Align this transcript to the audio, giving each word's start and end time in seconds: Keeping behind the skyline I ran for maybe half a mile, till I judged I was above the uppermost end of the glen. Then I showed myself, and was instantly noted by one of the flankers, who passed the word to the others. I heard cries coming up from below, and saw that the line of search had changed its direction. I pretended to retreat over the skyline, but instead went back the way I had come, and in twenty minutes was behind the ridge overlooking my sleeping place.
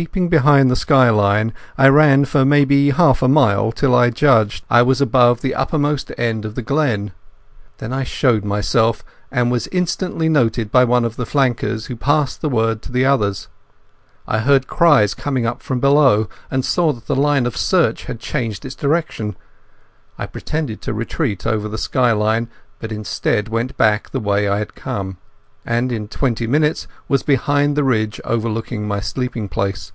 Keeping 0.00 0.30
behind 0.30 0.70
the 0.70 0.76
skyline 0.76 1.52
I 1.76 1.88
ran 1.88 2.24
for 2.24 2.42
maybe 2.42 2.88
half 2.88 3.20
a 3.22 3.28
mile, 3.28 3.70
till 3.70 3.94
I 3.94 4.08
judged 4.08 4.64
I 4.70 4.80
was 4.80 5.02
above 5.02 5.42
the 5.42 5.54
uppermost 5.54 6.10
end 6.16 6.46
of 6.46 6.54
the 6.54 6.62
glen. 6.62 7.12
Then 7.76 7.92
I 7.92 8.04
showed 8.04 8.42
myself, 8.42 9.04
and 9.30 9.50
was 9.50 9.66
instantly 9.66 10.30
noted 10.30 10.72
by 10.72 10.84
one 10.84 11.04
of 11.04 11.16
the 11.16 11.26
flankers, 11.26 11.86
who 11.86 11.96
passed 11.96 12.40
the 12.40 12.48
word 12.48 12.80
to 12.82 12.90
the 12.92 13.04
others. 13.04 13.48
I 14.26 14.38
heard 14.38 14.66
cries 14.66 15.12
coming 15.12 15.44
up 15.44 15.60
from 15.60 15.80
below, 15.80 16.30
and 16.50 16.64
saw 16.64 16.94
that 16.94 17.04
the 17.06 17.14
line 17.16 17.44
of 17.44 17.54
search 17.54 18.04
had 18.04 18.20
changed 18.20 18.64
its 18.64 18.74
direction. 18.74 19.36
I 20.16 20.24
pretended 20.24 20.80
to 20.80 20.94
retreat 20.94 21.46
over 21.46 21.68
the 21.68 21.76
skyline, 21.76 22.48
but 22.78 22.90
instead 22.90 23.48
went 23.48 23.76
back 23.76 24.08
the 24.08 24.20
way 24.20 24.48
I 24.48 24.60
had 24.60 24.74
come, 24.74 25.18
and 25.66 25.92
in 25.92 26.08
twenty 26.08 26.46
minutes 26.46 26.88
was 27.06 27.22
behind 27.22 27.76
the 27.76 27.84
ridge 27.84 28.18
overlooking 28.24 28.88
my 28.88 28.98
sleeping 28.98 29.46
place. 29.46 29.92